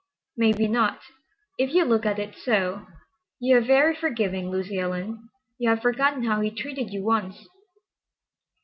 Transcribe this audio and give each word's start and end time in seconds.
"Maybe 0.35 0.67
not—if 0.67 1.75
you 1.75 1.85
look 1.85 2.07
at 2.07 2.17
it 2.17 2.35
so. 2.35 2.87
You're 3.39 3.61
very 3.61 3.95
forgiving, 3.95 4.49
Lucy 4.49 4.79
Ellen. 4.79 5.29
You've 5.59 5.83
forgotten 5.83 6.23
how 6.23 6.41
he 6.41 6.49
treated 6.49 6.89
you 6.89 7.03
once." 7.03 7.47